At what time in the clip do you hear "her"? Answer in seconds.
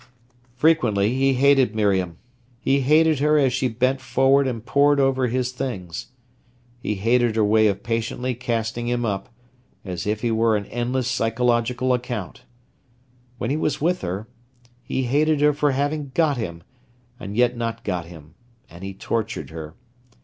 3.19-3.37, 7.35-7.45, 14.01-14.27, 15.41-15.53, 19.51-19.75